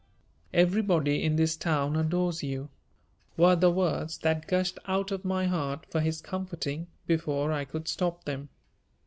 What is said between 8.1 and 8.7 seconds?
them.